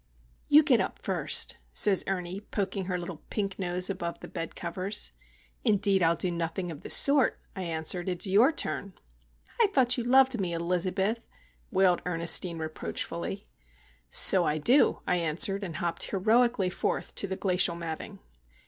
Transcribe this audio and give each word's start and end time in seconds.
"You 0.47 0.63
get 0.63 0.81
up 0.81 0.97
first," 0.97 1.57
says 1.75 2.03
Ernie, 2.07 2.39
poking 2.41 2.85
her 2.85 2.97
little 2.97 3.21
pink 3.29 3.59
nose 3.59 3.87
above 3.87 4.19
the 4.19 4.27
bed 4.27 4.55
covers. 4.55 5.11
"Indeed, 5.63 6.01
I'll 6.01 6.15
do 6.15 6.31
nothing 6.31 6.71
of 6.71 6.81
the 6.81 6.89
sort," 6.89 7.37
I 7.55 7.61
answered. 7.65 8.09
"It's 8.09 8.25
your 8.25 8.51
turn." 8.51 8.93
"I 9.59 9.67
thought 9.67 9.99
you 9.99 10.03
loved 10.03 10.39
me, 10.39 10.53
Elizabeth!" 10.53 11.19
wailed 11.69 12.01
Ernestine, 12.03 12.57
reproachfully. 12.57 13.45
"So 14.09 14.43
I 14.43 14.57
do," 14.57 15.01
I 15.05 15.17
answered, 15.17 15.63
and 15.63 15.75
hopped 15.75 16.09
heroically 16.09 16.71
forth 16.71 17.13
to 17.13 17.27
the 17.27 17.37
glacial 17.37 17.75
matting. 17.75 18.17